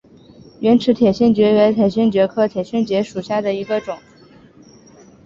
[0.61, 3.95] 圆齿铁线蕨为铁线蕨科铁线蕨属下的一个种。